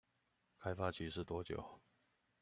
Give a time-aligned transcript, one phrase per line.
[0.63, 1.79] 開發期是多久？